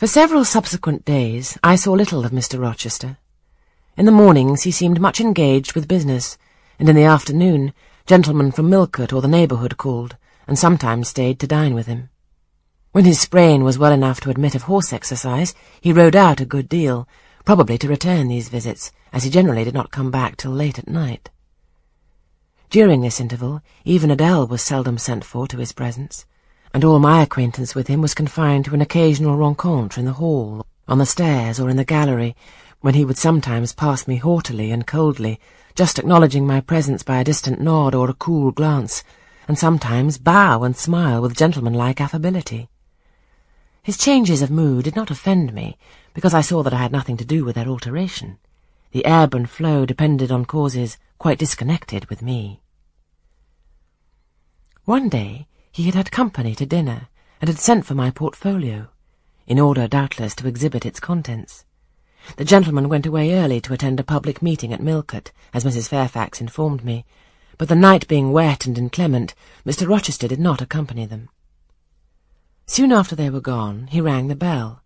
For 0.00 0.06
several 0.06 0.46
subsequent 0.46 1.04
days 1.04 1.58
I 1.62 1.76
saw 1.76 1.92
little 1.92 2.24
of 2.24 2.32
Mr. 2.32 2.58
Rochester. 2.58 3.18
In 3.98 4.06
the 4.06 4.10
mornings 4.10 4.62
he 4.62 4.70
seemed 4.70 4.98
much 4.98 5.20
engaged 5.20 5.74
with 5.74 5.88
business, 5.88 6.38
and 6.78 6.88
in 6.88 6.96
the 6.96 7.04
afternoon 7.04 7.74
gentlemen 8.06 8.50
from 8.50 8.70
Millcote 8.70 9.12
or 9.12 9.20
the 9.20 9.28
neighbourhood 9.28 9.76
called, 9.76 10.16
and 10.46 10.58
sometimes 10.58 11.08
stayed 11.08 11.38
to 11.40 11.46
dine 11.46 11.74
with 11.74 11.86
him. 11.86 12.08
When 12.92 13.04
his 13.04 13.20
sprain 13.20 13.62
was 13.62 13.78
well 13.78 13.92
enough 13.92 14.22
to 14.22 14.30
admit 14.30 14.54
of 14.54 14.62
horse 14.62 14.90
exercise, 14.90 15.54
he 15.82 15.92
rode 15.92 16.16
out 16.16 16.40
a 16.40 16.46
good 16.46 16.70
deal, 16.70 17.06
probably 17.44 17.76
to 17.76 17.86
return 17.86 18.28
these 18.28 18.48
visits, 18.48 18.92
as 19.12 19.24
he 19.24 19.30
generally 19.30 19.64
did 19.64 19.74
not 19.74 19.90
come 19.90 20.10
back 20.10 20.38
till 20.38 20.52
late 20.52 20.78
at 20.78 20.88
night. 20.88 21.28
During 22.70 23.02
this 23.02 23.20
interval, 23.20 23.60
even 23.84 24.10
Adele 24.10 24.46
was 24.46 24.62
seldom 24.62 24.96
sent 24.96 25.26
for 25.26 25.46
to 25.48 25.58
his 25.58 25.72
presence, 25.72 26.24
and 26.72 26.84
all 26.84 26.98
my 26.98 27.22
acquaintance 27.22 27.74
with 27.74 27.88
him 27.88 28.00
was 28.00 28.14
confined 28.14 28.64
to 28.64 28.74
an 28.74 28.80
occasional 28.80 29.36
rencontre 29.36 29.98
in 29.98 30.06
the 30.06 30.12
hall, 30.14 30.64
on 30.86 30.98
the 30.98 31.06
stairs, 31.06 31.58
or 31.58 31.68
in 31.68 31.76
the 31.76 31.84
gallery, 31.84 32.36
when 32.80 32.94
he 32.94 33.04
would 33.04 33.18
sometimes 33.18 33.72
pass 33.72 34.06
me 34.06 34.16
haughtily 34.16 34.70
and 34.70 34.86
coldly, 34.86 35.40
just 35.74 35.98
acknowledging 35.98 36.46
my 36.46 36.60
presence 36.60 37.02
by 37.02 37.18
a 37.18 37.24
distant 37.24 37.60
nod 37.60 37.94
or 37.94 38.08
a 38.08 38.14
cool 38.14 38.50
glance, 38.52 39.02
and 39.48 39.58
sometimes 39.58 40.18
bow 40.18 40.62
and 40.62 40.76
smile 40.76 41.20
with 41.20 41.36
gentlemanlike 41.36 42.00
affability. 42.00 42.68
His 43.82 43.98
changes 43.98 44.42
of 44.42 44.50
mood 44.50 44.84
did 44.84 44.96
not 44.96 45.10
offend 45.10 45.52
me, 45.52 45.76
because 46.14 46.34
I 46.34 46.40
saw 46.40 46.62
that 46.62 46.74
I 46.74 46.78
had 46.78 46.92
nothing 46.92 47.16
to 47.16 47.24
do 47.24 47.44
with 47.44 47.56
their 47.56 47.68
alteration. 47.68 48.38
The 48.92 49.04
ebb 49.04 49.34
and 49.34 49.48
flow 49.48 49.86
depended 49.86 50.30
on 50.30 50.44
causes 50.44 50.98
quite 51.18 51.38
disconnected 51.38 52.06
with 52.06 52.22
me. 52.22 52.60
One 54.84 55.08
day 55.08 55.46
he 55.72 55.84
had 55.84 55.94
had 55.94 56.10
company 56.10 56.54
to 56.54 56.66
dinner, 56.66 57.08
and 57.40 57.48
had 57.48 57.58
sent 57.58 57.86
for 57.86 57.94
my 57.94 58.10
portfolio, 58.10 58.88
in 59.46 59.58
order, 59.58 59.86
doubtless, 59.86 60.34
to 60.34 60.48
exhibit 60.48 60.84
its 60.84 61.00
contents. 61.00 61.64
The 62.36 62.44
gentleman 62.44 62.88
went 62.88 63.06
away 63.06 63.34
early 63.34 63.60
to 63.62 63.72
attend 63.72 63.98
a 63.98 64.04
public 64.04 64.42
meeting 64.42 64.72
at 64.72 64.82
Millcote, 64.82 65.32
as 65.54 65.64
Mrs. 65.64 65.88
Fairfax 65.88 66.40
informed 66.40 66.84
me, 66.84 67.04
but 67.56 67.68
the 67.68 67.74
night 67.74 68.08
being 68.08 68.32
wet 68.32 68.66
and 68.66 68.76
inclement, 68.76 69.34
Mr. 69.66 69.88
Rochester 69.88 70.28
did 70.28 70.40
not 70.40 70.60
accompany 70.60 71.06
them. 71.06 71.28
Soon 72.66 72.92
after 72.92 73.16
they 73.16 73.30
were 73.30 73.40
gone, 73.40 73.86
he 73.88 74.00
rang 74.00 74.28
the 74.28 74.36
bell. 74.36 74.82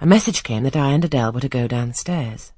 A 0.00 0.06
message 0.06 0.42
came 0.42 0.62
that 0.64 0.76
I 0.76 0.90
and 0.90 1.04
Adele 1.04 1.32
were 1.32 1.40
to 1.40 1.48
go 1.48 1.66
downstairs. 1.66 2.52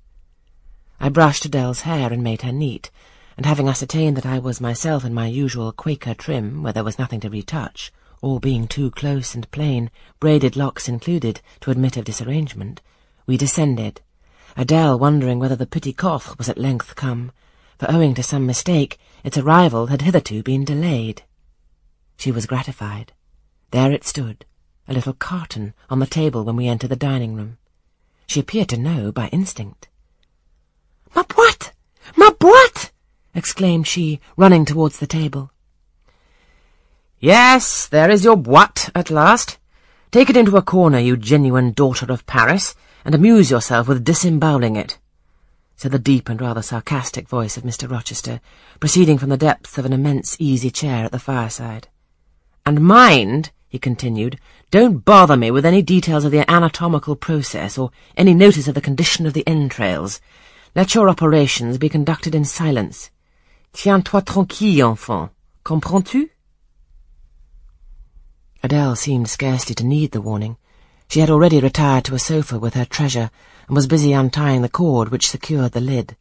I 0.98 1.08
brushed 1.08 1.44
Adele's 1.44 1.82
hair 1.82 2.12
and 2.12 2.22
made 2.22 2.42
her 2.42 2.52
neat, 2.52 2.90
and 3.36 3.46
having 3.46 3.68
ascertained 3.68 4.16
that 4.16 4.26
I 4.26 4.38
was 4.38 4.60
myself 4.60 5.04
in 5.04 5.12
my 5.12 5.26
usual 5.26 5.72
Quaker 5.72 6.14
trim, 6.14 6.62
where 6.62 6.72
there 6.72 6.84
was 6.84 6.98
nothing 6.98 7.20
to 7.20 7.30
retouch, 7.30 7.92
all 8.22 8.38
being 8.38 8.66
too 8.66 8.90
close 8.90 9.34
and 9.34 9.50
plain, 9.50 9.90
braided 10.20 10.56
locks 10.56 10.88
included, 10.88 11.40
to 11.60 11.70
admit 11.70 11.96
of 11.96 12.04
disarrangement, 12.04 12.80
we 13.26 13.36
descended, 13.36 14.00
Adele 14.56 14.98
wondering 14.98 15.38
whether 15.38 15.56
the 15.56 15.66
petit 15.66 15.92
coffre 15.92 16.38
was 16.38 16.48
at 16.48 16.56
length 16.56 16.94
come, 16.94 17.30
for 17.78 17.90
owing 17.90 18.14
to 18.14 18.22
some 18.22 18.46
mistake, 18.46 18.98
its 19.22 19.36
arrival 19.36 19.88
had 19.88 20.00
hitherto 20.00 20.42
been 20.42 20.64
delayed. 20.64 21.22
She 22.16 22.32
was 22.32 22.46
gratified. 22.46 23.12
There 23.70 23.92
it 23.92 24.04
stood, 24.04 24.46
a 24.88 24.94
little 24.94 25.12
carton 25.12 25.74
on 25.90 25.98
the 25.98 26.06
table 26.06 26.42
when 26.42 26.56
we 26.56 26.68
entered 26.68 26.88
the 26.88 26.96
dining-room. 26.96 27.58
She 28.26 28.40
appeared 28.40 28.70
to 28.70 28.78
know 28.78 29.12
by 29.12 29.28
instinct. 29.28 29.88
Ma 31.14 31.22
boîte! 31.22 31.72
Ma 32.16 32.30
boîte! 32.30 32.90
Exclaimed 33.36 33.86
she, 33.86 34.20
running 34.36 34.64
towards 34.64 34.98
the 34.98 35.06
table. 35.06 35.50
Yes, 37.20 37.86
there 37.86 38.10
is 38.10 38.24
your 38.24 38.36
boîte 38.36 38.90
at 38.94 39.10
last. 39.10 39.58
Take 40.10 40.30
it 40.30 40.36
into 40.36 40.56
a 40.56 40.62
corner, 40.62 40.98
you 40.98 41.16
genuine 41.16 41.72
daughter 41.72 42.10
of 42.12 42.26
Paris, 42.26 42.74
and 43.04 43.14
amuse 43.14 43.50
yourself 43.50 43.88
with 43.88 44.04
disemboweling 44.04 44.76
it, 44.76 44.98
said 45.76 45.92
the 45.92 45.98
deep 45.98 46.28
and 46.28 46.40
rather 46.40 46.62
sarcastic 46.62 47.28
voice 47.28 47.56
of 47.56 47.62
Mr. 47.62 47.90
Rochester, 47.90 48.40
proceeding 48.80 49.18
from 49.18 49.28
the 49.28 49.36
depths 49.36 49.78
of 49.78 49.84
an 49.84 49.92
immense 49.92 50.36
easy 50.38 50.70
chair 50.70 51.04
at 51.04 51.12
the 51.12 51.18
fireside. 51.18 51.88
And 52.64 52.80
mind, 52.80 53.50
he 53.68 53.78
continued, 53.78 54.38
don't 54.70 55.04
bother 55.04 55.36
me 55.36 55.50
with 55.50 55.66
any 55.66 55.82
details 55.82 56.24
of 56.24 56.32
the 56.32 56.50
anatomical 56.50 57.16
process 57.16 57.76
or 57.78 57.90
any 58.16 58.34
notice 58.34 58.68
of 58.68 58.74
the 58.74 58.80
condition 58.80 59.26
of 59.26 59.34
the 59.34 59.46
entrails. 59.46 60.20
Let 60.74 60.94
your 60.94 61.08
operations 61.08 61.78
be 61.78 61.88
conducted 61.88 62.34
in 62.34 62.44
silence. 62.44 63.10
Tiens-toi 63.76 64.22
tranquille, 64.22 64.80
enfant. 64.80 65.30
Comprends-tu? 65.62 66.30
Adele 68.62 68.96
seemed 68.96 69.28
scarcely 69.28 69.74
to 69.74 69.84
need 69.84 70.12
the 70.12 70.22
warning. 70.22 70.56
She 71.08 71.20
had 71.20 71.28
already 71.28 71.60
retired 71.60 72.06
to 72.06 72.14
a 72.14 72.18
sofa 72.18 72.58
with 72.58 72.72
her 72.72 72.86
treasure, 72.86 73.30
and 73.68 73.76
was 73.76 73.86
busy 73.86 74.14
untying 74.14 74.62
the 74.62 74.70
cord 74.70 75.10
which 75.10 75.28
secured 75.28 75.72
the 75.72 75.82
lid. 75.82 76.16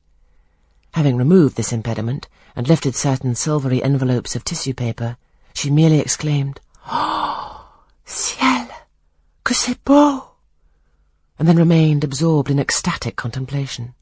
Having 0.95 1.15
removed 1.15 1.55
this 1.55 1.71
impediment, 1.71 2.27
and 2.57 2.67
lifted 2.67 2.93
certain 2.93 3.35
silvery 3.35 3.81
envelopes 3.81 4.35
of 4.35 4.43
tissue 4.43 4.73
paper, 4.73 5.15
she 5.53 5.69
merely 5.69 6.01
exclaimed, 6.01 6.59
Oh, 6.91 7.69
ciel, 8.03 8.67
que 9.45 9.55
c'est 9.55 9.81
beau! 9.85 10.31
and 11.39 11.47
then 11.47 11.55
remained 11.55 12.03
absorbed 12.03 12.51
in 12.51 12.59
ecstatic 12.59 13.15
contemplation. 13.15 13.93